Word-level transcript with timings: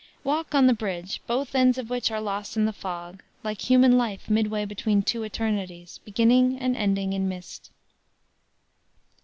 "Walk 0.23 0.55
on 0.55 0.65
the 0.65 0.73
bridge, 0.73 1.21
both 1.27 1.53
ends 1.53 1.77
of 1.77 1.91
which 1.91 2.09
are 2.09 2.19
lost 2.19 2.57
in 2.57 2.65
the 2.65 2.73
fog, 2.73 3.21
like 3.43 3.61
human 3.69 3.99
life 3.99 4.31
midway 4.31 4.65
between 4.65 5.03
two 5.03 5.23
eternities; 5.23 5.99
beginning 6.03 6.57
and 6.57 6.75
ending 6.75 7.13
in 7.13 7.29
mist." 7.29 7.69